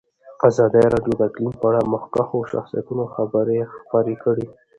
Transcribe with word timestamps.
ازادي 0.49 0.81
راډیو 0.93 1.13
د 1.17 1.21
اقلیم 1.29 1.53
په 1.61 1.65
اړه 1.69 1.79
د 1.83 1.87
مخکښو 1.93 2.49
شخصیتونو 2.51 3.03
خبرې 3.15 3.59
خپرې 3.77 4.15
کړي. 4.23 4.45